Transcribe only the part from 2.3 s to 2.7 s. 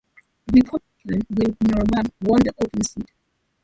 the